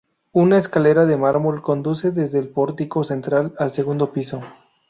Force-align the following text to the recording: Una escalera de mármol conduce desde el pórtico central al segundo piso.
Una 0.31 0.57
escalera 0.57 1.05
de 1.05 1.15
mármol 1.15 1.61
conduce 1.61 2.09
desde 2.09 2.39
el 2.39 2.49
pórtico 2.49 3.03
central 3.03 3.53
al 3.59 3.71
segundo 3.71 4.11
piso. 4.11 4.41